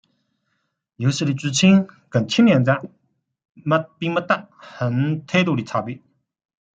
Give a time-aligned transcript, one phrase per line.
[0.95, 2.73] 游戏的剧情与前两作
[3.99, 6.01] 并没有太多区别。